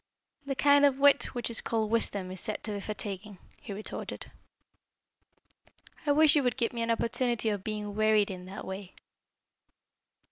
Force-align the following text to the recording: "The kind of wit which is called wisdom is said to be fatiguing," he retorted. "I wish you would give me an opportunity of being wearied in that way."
"The 0.47 0.55
kind 0.55 0.83
of 0.83 0.97
wit 0.97 1.25
which 1.35 1.47
is 1.51 1.61
called 1.61 1.91
wisdom 1.91 2.31
is 2.31 2.41
said 2.41 2.63
to 2.63 2.71
be 2.71 2.79
fatiguing," 2.79 3.37
he 3.57 3.71
retorted. 3.71 4.31
"I 6.07 6.11
wish 6.11 6.35
you 6.35 6.41
would 6.41 6.57
give 6.57 6.73
me 6.73 6.81
an 6.81 6.89
opportunity 6.89 7.49
of 7.49 7.63
being 7.63 7.93
wearied 7.93 8.31
in 8.31 8.45
that 8.47 8.65
way." 8.65 8.95